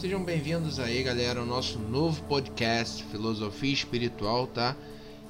[0.00, 4.74] Sejam bem-vindos aí, galera, ao nosso novo podcast Filosofia Espiritual, tá?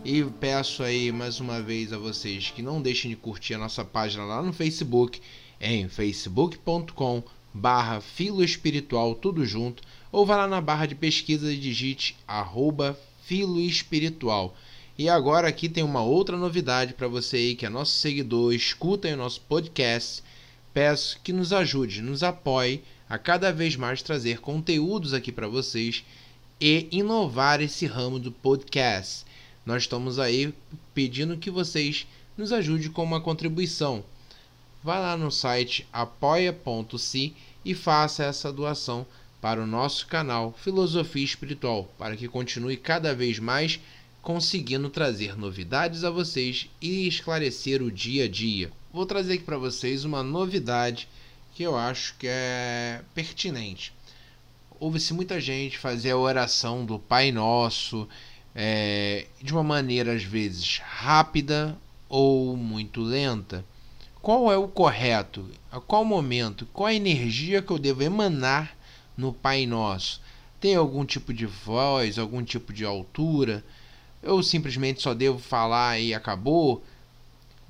[0.05, 3.85] E peço aí mais uma vez a vocês que não deixem de curtir a nossa
[3.85, 5.21] página lá no Facebook,
[5.61, 7.21] em facebook.com
[7.53, 8.01] barra
[9.21, 14.55] tudo junto, ou vá lá na barra de pesquisa e digite arroba filoespiritual.
[14.97, 19.09] E agora aqui tem uma outra novidade para você aí que é nosso seguidor, escuta
[19.09, 20.23] o nosso podcast.
[20.73, 26.05] Peço que nos ajude, nos apoie a cada vez mais trazer conteúdos aqui para vocês
[26.61, 29.27] e inovar esse ramo do podcast.
[29.67, 30.55] Nós estamos aí
[30.95, 32.07] pedindo que vocês
[32.39, 34.05] nos ajudem com uma contribuição.
[34.81, 39.05] Vá lá no site apoia.se e faça essa doação
[39.41, 43.81] para o nosso canal Filosofia Espiritual, para que continue cada vez mais
[44.23, 48.71] conseguindo trazer novidades a vocês e esclarecer o dia a dia.
[48.93, 51.09] Vou trazer aqui para vocês uma novidade
[51.61, 53.93] que eu acho que é pertinente.
[54.79, 58.09] Houve-se muita gente fazer a oração do Pai Nosso
[58.55, 61.77] é, de uma maneira às vezes rápida
[62.09, 63.63] ou muito lenta.
[64.23, 65.51] Qual é o correto?
[65.71, 66.65] A qual momento?
[66.73, 68.75] Qual a energia que eu devo emanar
[69.15, 70.23] no Pai Nosso?
[70.59, 73.63] Tem algum tipo de voz, algum tipo de altura?
[74.23, 76.83] Eu simplesmente só devo falar e acabou?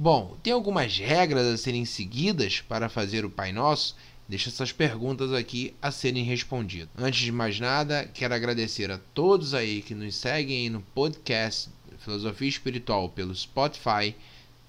[0.03, 3.95] Bom, tem algumas regras a serem seguidas para fazer o Pai Nosso?
[4.27, 6.89] Deixa essas perguntas aqui a serem respondidas.
[6.97, 12.49] Antes de mais nada, quero agradecer a todos aí que nos seguem no podcast Filosofia
[12.49, 14.17] Espiritual pelo Spotify,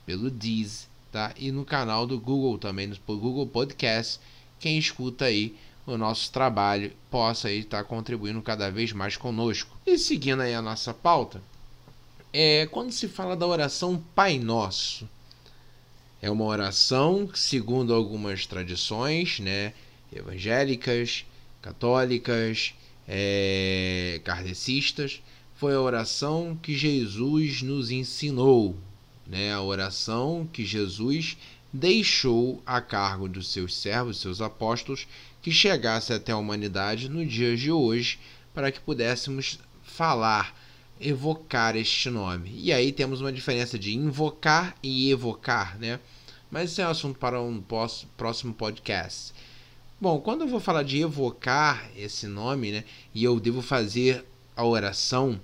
[0.05, 1.33] pelo Deezer, tá?
[1.37, 4.19] E no canal do Google também, no Google Podcast.
[4.59, 5.55] Quem escuta aí
[5.87, 9.77] o nosso trabalho possa aí estar contribuindo cada vez mais conosco.
[9.87, 11.41] E seguindo aí a nossa pauta,
[12.33, 15.07] é, quando se fala da oração Pai Nosso,
[16.21, 19.73] é uma oração segundo algumas tradições, né,
[20.15, 21.25] evangélicas,
[21.61, 22.73] católicas,
[23.07, 25.21] é, kardecistas,
[25.55, 28.77] foi a oração que Jesus nos ensinou,
[29.25, 31.37] né, a oração que Jesus
[31.73, 35.07] deixou a cargo dos seus servos, seus apóstolos,
[35.41, 38.19] que chegasse até a humanidade no dia de hoje,
[38.53, 40.55] para que pudéssemos falar
[41.01, 42.51] evocar este nome.
[42.55, 45.99] E aí temos uma diferença de invocar e evocar, né?
[46.49, 47.63] Mas esse é um assunto para um
[48.17, 49.33] próximo podcast.
[49.99, 54.25] Bom, quando eu vou falar de evocar esse nome, né, e eu devo fazer
[54.55, 55.39] a oração,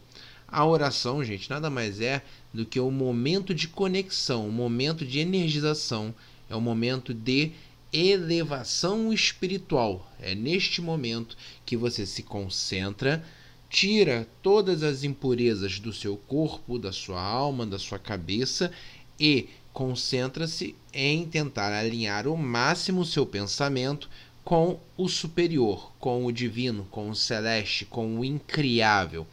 [0.48, 5.20] a oração, gente, nada mais é do que o momento de conexão, o momento de
[5.20, 6.14] energização,
[6.50, 7.52] é um momento de
[7.92, 10.12] elevação espiritual.
[10.20, 13.24] É neste momento que você se concentra
[13.70, 18.72] tira todas as impurezas do seu corpo, da sua alma, da sua cabeça
[19.20, 24.10] e concentra-se em tentar alinhar o máximo seu pensamento
[24.44, 29.28] com o superior, com o divino, com o celeste, com o incriável.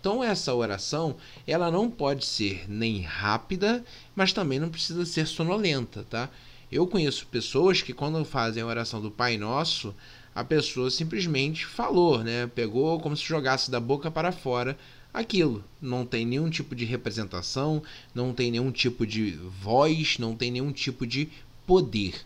[0.00, 6.06] Então essa oração, ela não pode ser nem rápida, mas também não precisa ser sonolenta,
[6.08, 6.30] tá?
[6.70, 9.94] Eu conheço pessoas que quando fazem a oração do Pai Nosso,
[10.34, 12.46] a pessoa simplesmente falou, né?
[12.48, 14.76] Pegou como se jogasse da boca para fora
[15.12, 15.62] aquilo.
[15.80, 19.30] Não tem nenhum tipo de representação, não tem nenhum tipo de
[19.60, 21.28] voz, não tem nenhum tipo de
[21.64, 22.20] poder.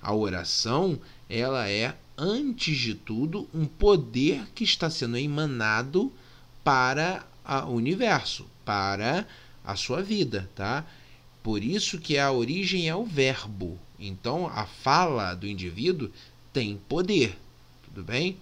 [0.00, 0.98] A oração,
[1.28, 6.10] ela é antes de tudo um poder que está sendo emanado
[6.64, 7.26] para
[7.66, 9.26] o universo, para
[9.64, 10.86] a sua vida, tá?
[11.42, 13.78] Por isso que a origem é o verbo.
[13.98, 16.10] Então, a fala do indivíduo
[16.52, 17.36] tem poder,
[17.84, 18.36] tudo bem?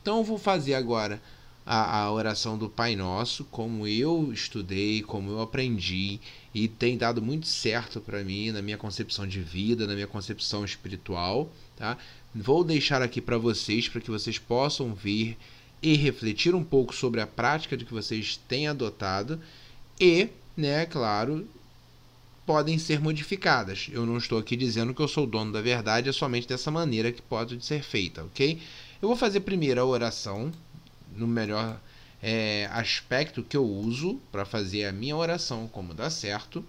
[0.00, 1.20] Então eu vou fazer agora
[1.64, 6.20] a, a, oração do Pai Nosso, como eu estudei, como eu aprendi
[6.54, 10.64] e tem dado muito certo para mim na minha concepção de vida, na minha concepção
[10.64, 11.98] espiritual, tá?
[12.32, 15.36] Vou deixar aqui para vocês para que vocês possam vir
[15.82, 19.40] e refletir um pouco sobre a prática de que vocês têm adotado
[20.00, 21.48] e, né, claro,
[22.46, 23.88] podem ser modificadas.
[23.90, 27.10] Eu não estou aqui dizendo que eu sou dono da verdade, é somente dessa maneira
[27.10, 28.60] que pode ser feita, ok?
[29.02, 30.52] Eu vou fazer primeiro a oração,
[31.14, 31.78] no melhor
[32.22, 36.64] é, aspecto que eu uso para fazer a minha oração, como dá certo,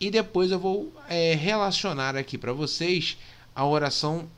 [0.00, 3.16] e depois eu vou é, relacionar aqui para vocês
[3.54, 4.28] a oração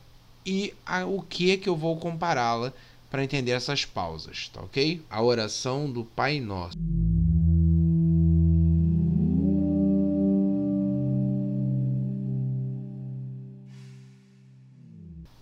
[0.45, 2.73] e a, o que é que eu vou compará-la
[3.11, 5.01] para entender essas pausas, tá ok?
[5.09, 6.77] A oração do Pai Nosso.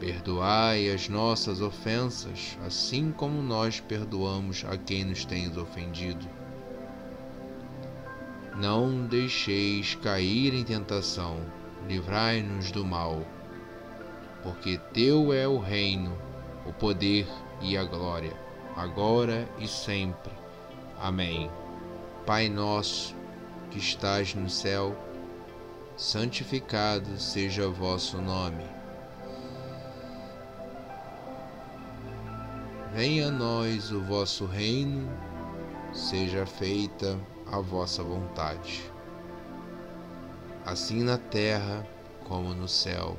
[0.00, 6.26] Perdoai as nossas ofensas, assim como nós perdoamos a quem nos tem ofendido.
[8.56, 11.38] Não deixeis cair em tentação,
[11.86, 13.22] livrai-nos do mal,
[14.42, 16.16] porque teu é o reino,
[16.64, 17.26] o poder
[17.60, 18.32] e a glória,
[18.74, 20.32] agora e sempre.
[20.98, 21.50] Amém.
[22.24, 23.14] Pai nosso,
[23.70, 24.96] que estás no céu,
[25.94, 28.79] santificado seja vosso nome.
[33.00, 35.10] Venha a nós o vosso reino,
[35.90, 37.18] seja feita
[37.50, 38.82] a vossa vontade,
[40.66, 41.88] assim na terra
[42.28, 43.16] como no céu.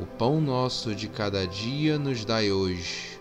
[0.00, 3.20] O pão nosso de cada dia nos dai hoje.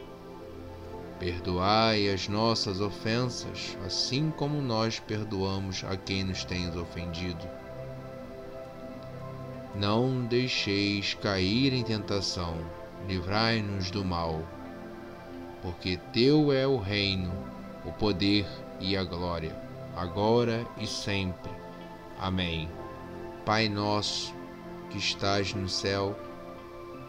[1.18, 7.50] Perdoai as nossas ofensas, assim como nós perdoamos a quem nos tem ofendido.
[9.74, 12.56] Não deixeis cair em tentação,
[13.08, 14.46] livrai-nos do mal,
[15.62, 17.32] porque Teu é o reino,
[17.86, 18.48] o poder
[18.80, 19.56] e a glória,
[19.96, 21.52] agora e sempre.
[22.20, 22.70] Amém.
[23.46, 24.34] Pai nosso,
[24.90, 26.18] que estás no céu,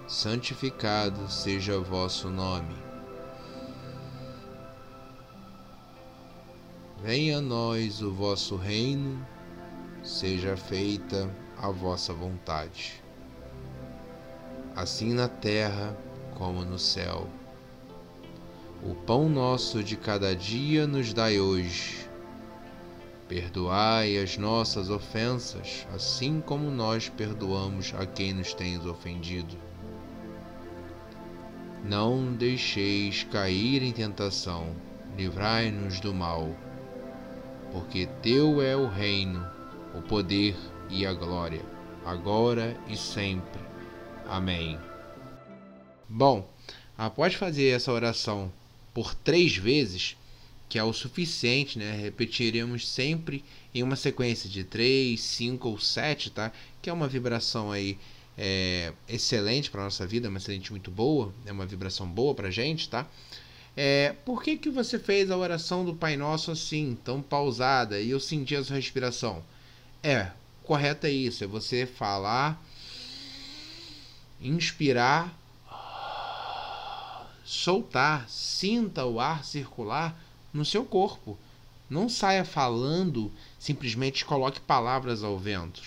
[0.06, 2.74] santificado seja o vosso nome.
[7.02, 9.26] Venha a nós o vosso reino,
[10.02, 11.28] seja feita
[11.58, 13.02] a vossa vontade,
[14.76, 15.96] assim na terra
[16.34, 17.28] como no céu.
[18.84, 22.04] O pão nosso de cada dia nos dai hoje.
[23.28, 29.56] Perdoai as nossas ofensas, assim como nós perdoamos a quem nos tem ofendido.
[31.84, 34.74] Não deixeis cair em tentação,
[35.16, 36.52] livrai-nos do mal,
[37.70, 39.46] porque Teu é o reino,
[39.94, 40.56] o poder
[40.90, 41.62] e a glória,
[42.04, 43.62] agora e sempre.
[44.28, 44.76] Amém.
[46.08, 46.48] Bom,
[46.98, 48.50] após fazer essa oração
[48.94, 50.16] por três vezes,
[50.68, 51.96] que é o suficiente, né?
[52.00, 53.44] Repetiremos sempre
[53.74, 56.52] em uma sequência de três, cinco ou sete, tá?
[56.80, 57.98] Que é uma vibração aí
[58.36, 62.88] é, excelente para nossa vida, uma excelente muito boa, é uma vibração boa para gente,
[62.88, 63.06] tá?
[63.76, 68.10] É, por que que você fez a oração do Pai Nosso assim, tão pausada e
[68.10, 69.42] eu senti a sua respiração?
[70.02, 70.30] É,
[70.62, 72.62] correto é isso, é você falar,
[74.40, 75.38] inspirar
[77.52, 80.18] soltar, sinta o ar circular
[80.54, 81.36] no seu corpo.
[81.88, 85.82] Não saia falando, simplesmente coloque palavras ao vento.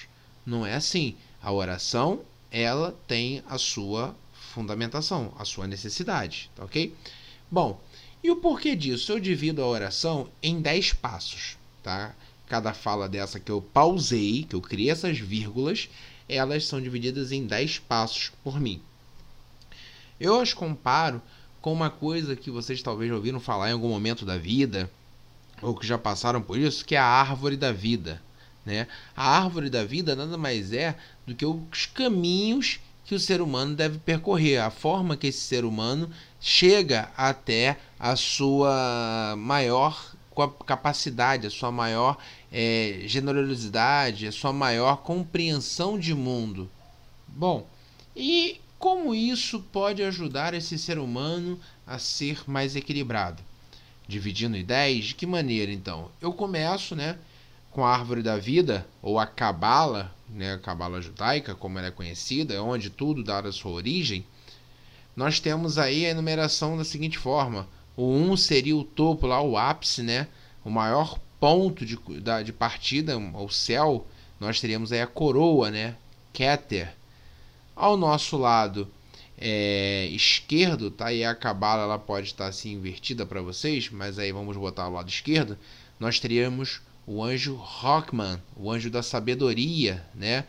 [0.46, 1.16] Não é assim.
[1.42, 2.22] A oração,
[2.52, 6.96] ela tem a sua fundamentação, a sua necessidade, tá ok?
[7.50, 7.82] Bom,
[8.24, 9.12] e o porquê disso?
[9.12, 12.16] Eu divido a oração em 10 passos, tá?
[12.48, 15.90] Cada fala dessa que eu pausei, que eu criei essas vírgulas,
[16.30, 18.80] elas são divididas em 10 passos por mim.
[20.20, 21.22] Eu as comparo
[21.66, 24.88] com uma coisa que vocês talvez ouviram falar em algum momento da vida,
[25.64, 28.22] ou que já passaram por isso, que é a árvore da vida.
[28.64, 28.86] Né?
[29.18, 30.96] A árvore da vida nada mais é
[31.26, 35.66] do que os caminhos que o ser humano deve percorrer, a forma que esse ser
[35.66, 36.08] humano
[36.40, 40.14] chega até a sua maior
[40.68, 42.20] capacidade, a sua maior
[42.52, 46.70] é, generosidade, a sua maior compreensão de mundo.
[47.28, 47.68] Bom,
[48.16, 53.42] e como isso pode ajudar esse ser humano a ser mais equilibrado?
[54.08, 56.12] Dividindo 10, de que maneira então?
[56.22, 57.18] Eu começo, né,
[57.72, 61.92] com a árvore da vida, ou a cabala, né, a cabala judaica, como ela é
[61.92, 64.24] conhecida, é onde tudo dá a sua origem.
[65.16, 69.58] Nós temos aí a enumeração da seguinte forma: o 1 seria o topo lá, o
[69.58, 70.28] ápice, né,
[70.64, 71.98] o maior ponto de,
[72.44, 74.06] de partida, o céu.
[74.40, 75.96] Nós teríamos aí a coroa, né,
[76.32, 76.94] Keter
[77.76, 78.88] ao nosso lado
[79.38, 81.12] é, esquerdo, tá?
[81.12, 84.94] E a cabala ela pode estar assim invertida para vocês, mas aí vamos botar o
[84.94, 85.58] lado esquerdo.
[86.00, 90.46] Nós teríamos o anjo Rockman, o anjo da sabedoria, né?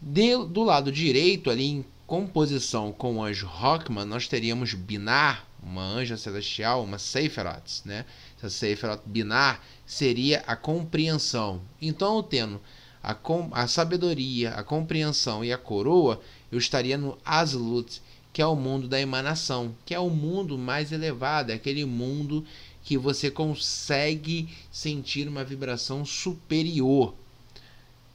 [0.00, 5.82] De, do lado direito, ali em composição com o anjo Rockman, nós teríamos Binar, uma
[5.82, 8.04] anja celestial, uma Seiferot, né?
[8.38, 11.60] Essa Seiferot Binar seria a compreensão.
[11.82, 12.60] Então, tendo
[13.02, 18.00] a, com, a sabedoria, a compreensão e a coroa, eu estaria no Aslut,
[18.32, 22.44] que é o mundo da emanação, que é o mundo mais elevado, é aquele mundo
[22.84, 27.14] que você consegue sentir uma vibração superior.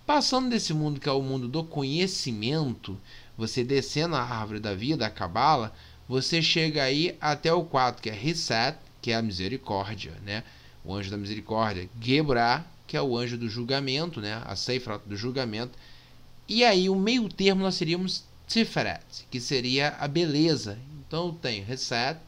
[0.06, 2.98] Passando desse mundo que é o mundo do conhecimento,
[3.38, 5.74] você descendo a árvore da vida, a cabala,
[6.08, 10.44] você chega aí até o 4, que é Reset, que é a misericórdia, né?
[10.84, 14.42] o anjo da misericórdia, Gebrá, que é o anjo do julgamento, né?
[14.46, 15.78] a Seifrat do julgamento.
[16.54, 20.78] E aí o meio termo nós seríamos Tiferet, que seria a beleza.
[21.00, 22.20] Então tem Reset,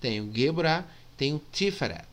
[0.00, 0.84] tem o Gebrá,
[1.16, 2.06] tem o Tiferet,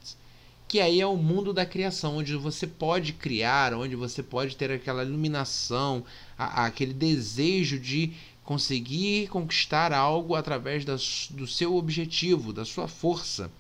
[0.68, 4.72] que aí é o mundo da criação, onde você pode criar, onde você pode ter
[4.72, 6.04] aquela iluminação,
[6.36, 13.52] a, a, aquele desejo de conseguir conquistar algo através do seu objetivo, da sua força.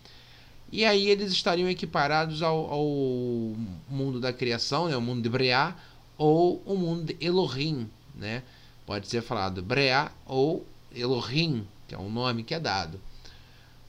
[0.71, 3.55] E aí eles estariam equiparados ao, ao
[3.87, 5.75] mundo da criação, né, o mundo de Breá,
[6.17, 7.87] ou o mundo de Elohim,
[8.19, 8.43] né?
[8.85, 12.99] Pode ser falado Breá ou Elohim, que é um nome que é dado.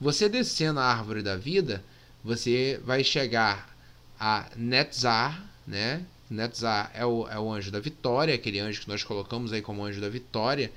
[0.00, 1.84] Você descendo a árvore da vida,
[2.24, 3.76] você vai chegar
[4.18, 6.04] a Netzar, né?
[6.30, 9.84] Netzar é o, é o anjo da vitória, aquele anjo que nós colocamos aí como
[9.84, 10.72] anjo da vitória.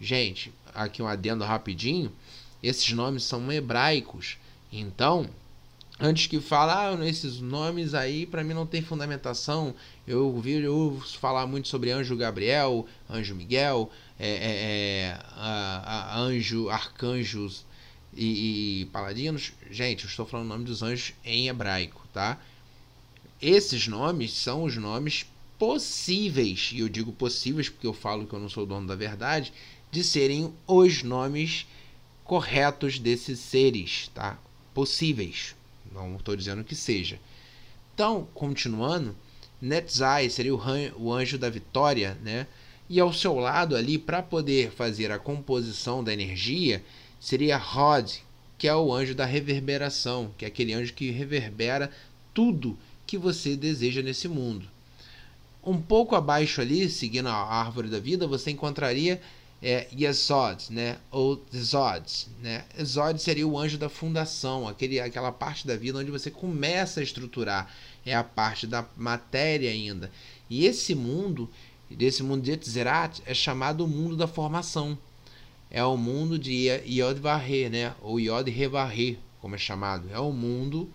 [0.00, 2.12] Gente, aqui um adendo rapidinho.
[2.62, 4.38] Esses nomes são hebraicos.
[4.72, 5.28] Então,
[6.00, 9.74] antes que falar ah, esses nomes aí para mim não tem fundamentação.
[10.06, 10.62] Eu ouvi
[11.20, 17.64] falar muito sobre anjo Gabriel anjo Miguel é, é, é, a, a anjo arcanjos
[18.14, 19.52] e, e, paladinos.
[19.70, 22.38] Gente eu estou falando o nome dos anjos em hebraico tá?
[23.40, 25.26] Esses nomes são os nomes
[25.58, 29.52] possíveis e eu digo possíveis porque eu falo que eu não sou dono da verdade
[29.90, 31.66] de serem os nomes
[32.24, 34.38] corretos desses seres tá?
[34.74, 35.54] Possíveis
[35.92, 37.18] não estou dizendo que seja.
[37.94, 39.14] Então, continuando,
[39.60, 42.46] Netzai seria o anjo da vitória, né?
[42.88, 46.82] E ao seu lado ali, para poder fazer a composição da energia,
[47.20, 48.10] seria Rod,
[48.58, 51.90] que é o anjo da reverberação, que é aquele anjo que reverbera
[52.34, 54.66] tudo que você deseja nesse mundo.
[55.64, 59.20] Um pouco abaixo ali, seguindo a árvore da vida, você encontraria
[59.62, 60.98] é, Yesod, né?
[61.10, 62.26] ou Zod.
[62.40, 62.64] Né?
[62.82, 67.02] Zod seria o anjo da fundação, aquele, aquela parte da vida onde você começa a
[67.02, 67.72] estruturar,
[68.04, 70.10] é a parte da matéria ainda.
[70.50, 71.48] E esse mundo,
[71.88, 74.98] desse mundo de Etzerat, é chamado o mundo da formação.
[75.70, 77.94] É o mundo de Yod Varre, né?
[78.02, 80.10] ou Yod Revarre, como é chamado.
[80.12, 80.90] É o mundo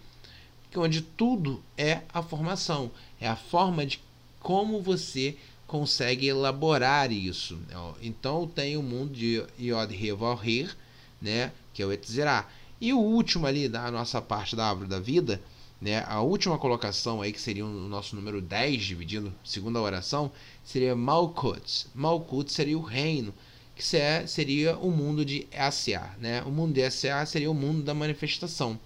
[0.76, 4.00] onde tudo é a formação, é a forma de
[4.40, 5.36] como você
[5.68, 7.60] consegue elaborar isso.
[8.02, 10.76] Então tem o mundo de Yod Revalrir,
[11.22, 12.48] né, que é o Etzerá.
[12.80, 15.42] E o último ali da nossa parte da árvore da vida,
[15.82, 20.32] né, a última colocação aí que seria o nosso número 10 dividindo segunda oração,
[20.64, 21.88] seria Malkut.
[21.94, 23.34] Malkut seria o reino,
[23.76, 23.84] que
[24.28, 26.42] seria o mundo de SA, né?
[26.44, 28.80] O mundo de SA seria o mundo da manifestação.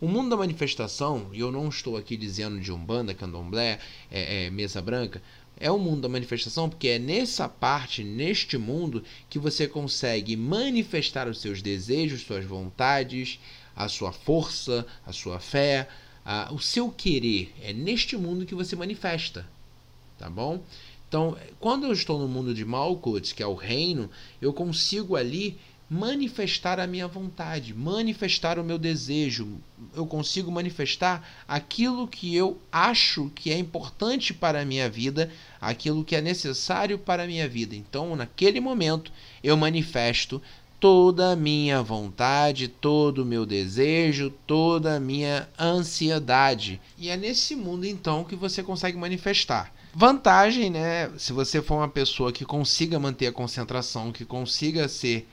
[0.00, 3.78] O mundo da manifestação, e eu não estou aqui dizendo de Umbanda, Candomblé,
[4.10, 5.22] é, é, Mesa Branca,
[5.58, 11.28] é o mundo da manifestação, porque é nessa parte, neste mundo, que você consegue manifestar
[11.28, 13.38] os seus desejos, suas vontades,
[13.74, 15.88] a sua força, a sua fé,
[16.24, 17.52] a, o seu querer.
[17.62, 19.46] É neste mundo que você manifesta.
[20.18, 20.62] Tá bom?
[21.08, 25.58] Então, quando eu estou no mundo de Malkuth, que é o reino, eu consigo ali
[25.88, 29.58] manifestar a minha vontade, manifestar o meu desejo.
[29.94, 36.04] Eu consigo manifestar aquilo que eu acho que é importante para a minha vida, aquilo
[36.04, 37.76] que é necessário para a minha vida.
[37.76, 39.12] Então, naquele momento,
[39.42, 40.40] eu manifesto
[40.80, 46.80] toda a minha vontade, todo o meu desejo, toda a minha ansiedade.
[46.98, 49.72] E é nesse mundo então que você consegue manifestar.
[49.94, 51.10] Vantagem, né?
[51.16, 55.26] Se você for uma pessoa que consiga manter a concentração, que consiga ser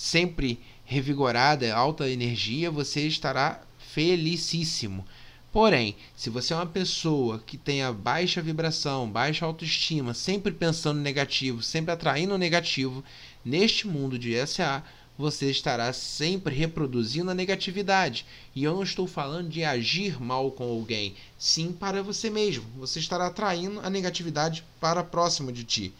[0.00, 3.60] sempre revigorada, alta energia, você estará
[3.92, 5.04] felicíssimo.
[5.52, 11.62] Porém, se você é uma pessoa que tenha baixa vibração, baixa autoestima, sempre pensando negativo,
[11.62, 13.04] sempre atraindo negativo,
[13.44, 14.82] neste mundo de SA,
[15.18, 18.24] você estará sempre reproduzindo a negatividade.
[18.56, 22.64] E eu não estou falando de agir mal com alguém, sim para você mesmo.
[22.78, 25.92] Você estará atraindo a negatividade para próximo de ti.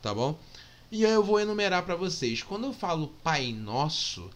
[0.00, 0.38] Tá bom?
[0.90, 2.42] E eu vou enumerar para vocês.
[2.42, 4.30] Quando eu falo Pai Nosso,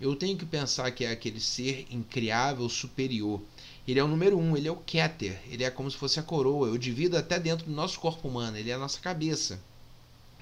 [0.00, 3.42] eu tenho que pensar que é aquele ser incriável superior.
[3.86, 6.22] Ele é o número um, ele é o Keter, ele é como se fosse a
[6.22, 6.68] coroa.
[6.68, 9.60] Eu divido até dentro do nosso corpo humano, ele é a nossa cabeça.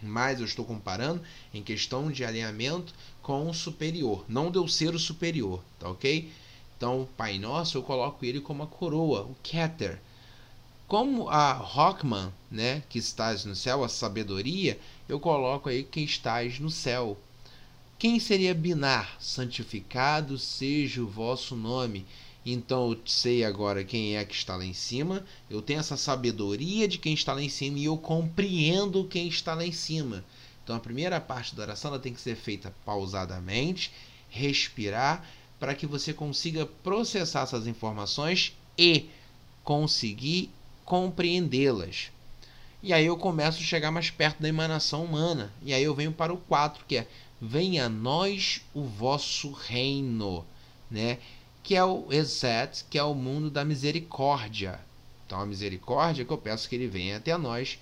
[0.00, 1.20] Mas eu estou comparando
[1.52, 6.30] em questão de alinhamento com o superior, não deu ser o superior, tá ok?
[6.76, 9.98] Então, Pai Nosso, eu coloco ele como a coroa, o Keter.
[10.88, 14.78] Como a Rockman, né, que estás no céu, a sabedoria,
[15.08, 17.18] eu coloco aí que estás no céu.
[17.98, 19.16] Quem seria Binar?
[19.18, 22.06] Santificado seja o vosso nome.
[22.44, 25.24] Então eu sei agora quem é que está lá em cima.
[25.50, 29.54] Eu tenho essa sabedoria de quem está lá em cima e eu compreendo quem está
[29.54, 30.24] lá em cima.
[30.62, 33.90] Então a primeira parte da oração ela tem que ser feita pausadamente,
[34.28, 35.26] respirar,
[35.58, 39.06] para que você consiga processar essas informações e
[39.64, 40.50] conseguir
[40.86, 42.10] compreendê-las.
[42.82, 45.52] E aí eu começo a chegar mais perto da emanação humana.
[45.62, 47.06] E aí eu venho para o 4, que é
[47.38, 50.46] venha a nós o vosso reino,
[50.90, 51.18] né?
[51.62, 54.80] Que é o Exet, que é o mundo da misericórdia.
[55.26, 57.78] Então a misericórdia que eu peço que ele venha até nós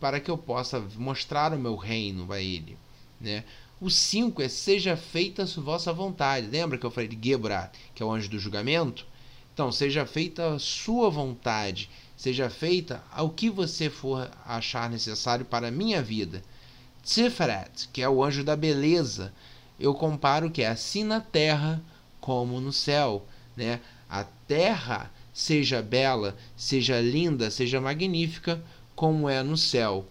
[0.00, 2.76] para que eu possa mostrar o meu reino a ele,
[3.20, 3.44] né?
[3.80, 6.48] O 5 é seja feita a vossa vontade.
[6.48, 9.06] Lembra que eu falei de Gebra, que é o anjo do julgamento?
[9.54, 11.88] Então, seja feita a sua vontade,
[12.18, 16.42] seja feita o que você for achar necessário para a minha vida.
[17.04, 19.32] Tiferet, que é o anjo da beleza,
[19.78, 21.80] eu comparo que é assim na terra
[22.20, 23.24] como no céu,
[23.56, 23.80] né?
[24.10, 28.60] A terra seja bela, seja linda, seja magnífica,
[28.96, 30.04] como é no céu.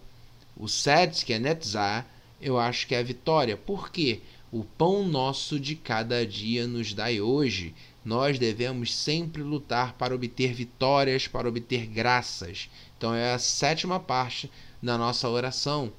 [0.56, 2.06] O Set, que é Netzah,
[2.40, 3.54] eu acho que é a vitória.
[3.54, 4.22] Por quê?
[4.50, 7.74] O pão nosso de cada dia nos dai hoje.
[8.02, 12.70] Nós devemos sempre lutar para obter vitórias, para obter graças.
[12.96, 14.50] Então é a sétima parte
[14.82, 15.92] da nossa oração.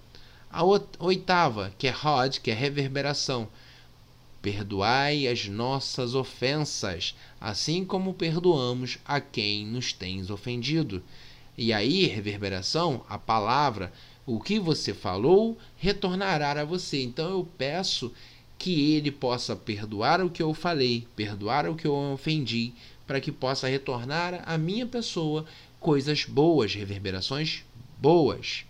[0.51, 3.47] A oitava, que é Rod, que é reverberação.
[4.41, 11.03] Perdoai as nossas ofensas, assim como perdoamos a quem nos tens ofendido.
[11.55, 13.93] E aí, reverberação, a palavra,
[14.25, 17.03] o que você falou, retornará a você.
[17.03, 18.11] Então eu peço
[18.59, 22.73] que ele possa perdoar o que eu falei, perdoar o que eu ofendi,
[23.07, 25.45] para que possa retornar à minha pessoa
[25.79, 27.63] coisas boas, reverberações
[27.97, 28.65] boas.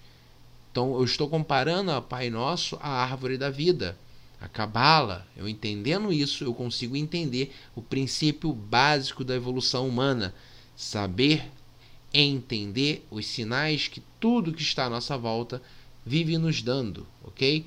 [0.72, 3.98] Então eu estou comparando a Pai Nosso à árvore da vida,
[4.40, 5.28] a cabala.
[5.36, 10.36] Eu entendendo isso, eu consigo entender o princípio básico da evolução humana,
[10.78, 11.50] saber
[12.14, 15.62] entender os sinais que tudo que está à nossa volta
[16.06, 17.66] vive nos dando, ok?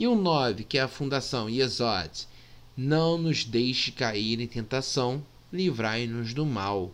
[0.00, 2.26] E o 9, que é a fundação Yesod,
[2.74, 6.90] não nos deixe cair em tentação, livrai-nos do mal.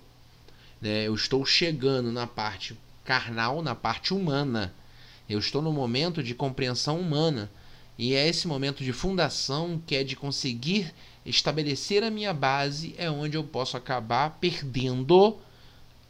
[0.81, 1.07] Né?
[1.07, 4.75] Eu estou chegando na parte carnal, na parte humana.
[5.29, 7.49] Eu estou no momento de compreensão humana.
[7.97, 10.93] E é esse momento de fundação que é de conseguir
[11.25, 15.39] estabelecer a minha base, é onde eu posso acabar perdendo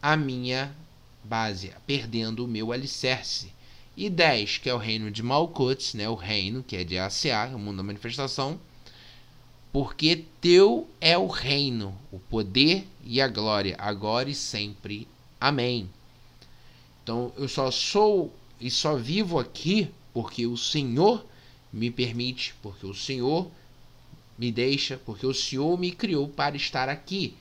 [0.01, 0.75] a minha
[1.23, 3.55] base, perdendo o meu alicerce.
[3.97, 7.53] E 10, que é o reino de Malkuth, né, o reino que é de ACA,
[7.55, 8.61] o mundo da manifestação,
[9.73, 15.09] porque teu é o reino, o poder e a glória, agora e sempre.
[15.41, 15.89] Amém.
[17.03, 21.25] Então eu só sou e só vivo aqui porque o Senhor
[21.73, 23.51] me permite, porque o Senhor
[24.39, 27.35] me deixa, porque o Senhor me criou para estar aqui.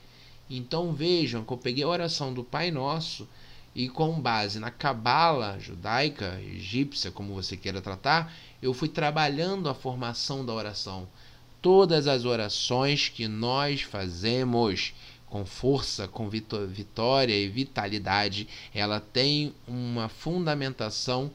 [0.48, 3.28] Então vejam que eu peguei a oração do Pai Nosso
[3.76, 9.74] e com base na cabala judaica, egípcia, como você queira tratar, eu fui trabalhando a
[9.74, 11.06] formação da oração.
[11.60, 14.94] Todas as orações que nós fazemos
[15.28, 21.30] com força, com vitória e vitalidade, ela tem uma fundamentação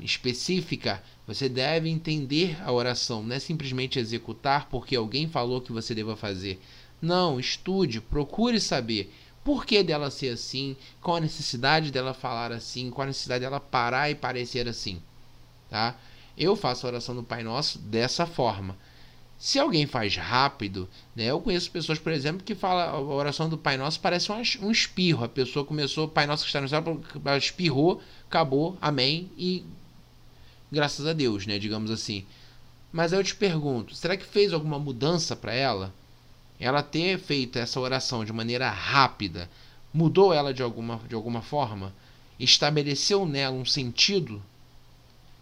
[0.00, 1.00] específica.
[1.24, 6.16] Você deve entender a oração, não é simplesmente executar porque alguém falou que você deva
[6.16, 6.60] fazer.
[7.00, 12.90] Não, estude, procure saber por que dela ser assim, qual a necessidade dela falar assim,
[12.90, 15.00] qual a necessidade dela parar e parecer assim,
[15.68, 15.96] tá?
[16.36, 18.76] Eu faço a oração do Pai Nosso dessa forma.
[19.38, 21.24] Se alguém faz rápido, né?
[21.24, 25.24] Eu conheço pessoas, por exemplo, que fala a oração do Pai Nosso parece um espirro.
[25.24, 26.84] A pessoa começou, Pai Nosso que está no céu,
[27.38, 29.64] espirrou, acabou, amém e
[30.70, 31.58] graças a Deus, né?
[31.58, 32.26] Digamos assim.
[32.92, 35.92] Mas eu te pergunto, será que fez alguma mudança para ela?
[36.60, 39.50] Ela ter feito essa oração de maneira rápida,
[39.92, 41.92] mudou ela de alguma, de alguma forma?
[42.38, 44.42] Estabeleceu nela um sentido?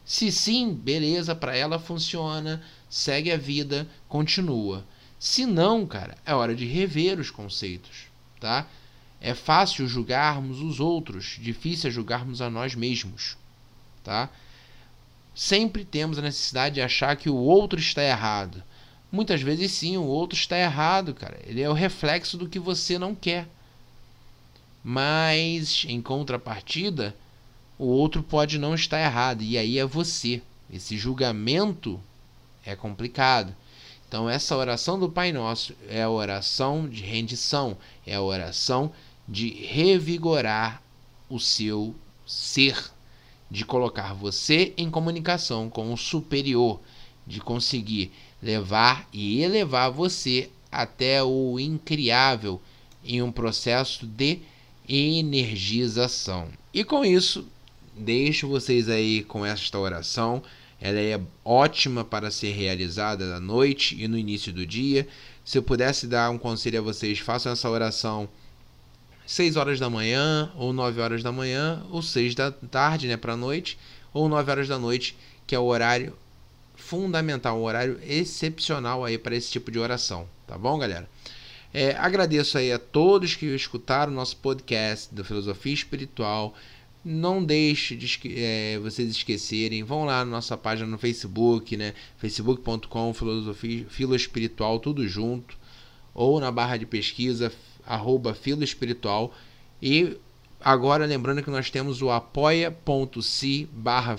[0.04, 4.84] Se sim, beleza, para ela funciona, segue a vida, continua.
[5.18, 8.06] Se não, cara, é hora de rever os conceitos,
[8.40, 8.66] tá?
[9.20, 13.36] É fácil julgarmos os outros, difícil é julgarmos a nós mesmos,
[14.04, 14.30] tá?
[15.34, 18.62] Sempre temos a necessidade de achar que o outro está errado.
[19.10, 21.38] Muitas vezes sim, o outro está errado, cara.
[21.44, 23.48] Ele é o reflexo do que você não quer.
[24.84, 27.16] Mas, em contrapartida,
[27.78, 29.42] o outro pode não estar errado.
[29.42, 30.42] E aí é você.
[30.70, 31.98] Esse julgamento
[32.64, 33.54] é complicado.
[34.06, 38.90] Então, essa oração do Pai Nosso é a oração de rendição, é a oração
[39.28, 40.82] de revigorar
[41.28, 41.94] o seu
[42.26, 42.90] ser,
[43.50, 46.80] de colocar você em comunicação com o superior,
[47.26, 48.10] de conseguir
[48.42, 52.60] levar e elevar você até o incriável
[53.04, 54.40] em um processo de
[54.88, 56.48] energização.
[56.72, 57.46] E com isso,
[57.96, 60.42] deixo vocês aí com esta oração.
[60.80, 65.08] Ela é ótima para ser realizada à noite e no início do dia.
[65.44, 68.28] Se eu pudesse dar um conselho a vocês, façam essa oração
[69.26, 73.36] 6 horas da manhã, ou 9 horas da manhã, ou 6 da tarde, né, para
[73.36, 73.78] noite,
[74.12, 76.14] ou 9 horas da noite, que é o horário
[76.88, 81.06] fundamental, um horário excepcional aí para esse tipo de oração, tá bom, galera?
[81.72, 86.54] É, agradeço aí a todos que escutaram o nosso podcast da Filosofia Espiritual.
[87.04, 91.92] Não deixe de é, vocês esquecerem, vão lá na nossa página no Facebook, né?
[92.16, 95.58] facebook.com filosofia filo espiritual tudo junto,
[96.14, 97.52] ou na barra de pesquisa
[97.86, 98.34] arroba
[99.80, 100.16] e
[100.58, 104.16] agora lembrando que nós temos o apoia.se barra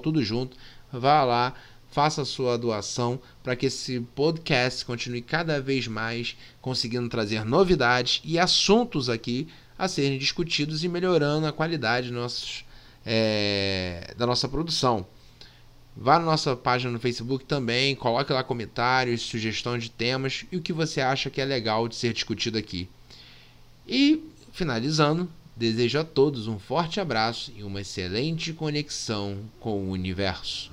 [0.00, 0.56] tudo junto,
[0.92, 1.54] vá lá,
[1.92, 8.38] faça sua doação para que esse podcast continue cada vez mais conseguindo trazer novidades e
[8.38, 9.46] assuntos aqui
[9.78, 12.64] a serem discutidos e melhorando a qualidade nossos,
[13.04, 15.06] é, da nossa produção.
[15.94, 20.62] Vá na nossa página no Facebook também, coloque lá comentários, sugestões de temas e o
[20.62, 22.88] que você acha que é legal de ser discutido aqui.
[23.86, 30.72] E, finalizando, desejo a todos um forte abraço e uma excelente conexão com o universo.